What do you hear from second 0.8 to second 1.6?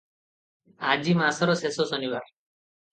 ଆଜି ମାସର